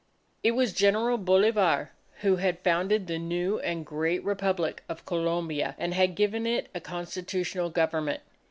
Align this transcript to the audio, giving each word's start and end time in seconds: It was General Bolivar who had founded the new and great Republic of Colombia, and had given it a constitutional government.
It 0.41 0.53
was 0.53 0.73
General 0.73 1.19
Bolivar 1.19 1.91
who 2.21 2.37
had 2.37 2.57
founded 2.61 3.05
the 3.05 3.19
new 3.19 3.59
and 3.59 3.85
great 3.85 4.23
Republic 4.25 4.81
of 4.89 5.05
Colombia, 5.05 5.75
and 5.77 5.93
had 5.93 6.15
given 6.15 6.47
it 6.47 6.69
a 6.73 6.79
constitutional 6.81 7.69
government. 7.69 8.21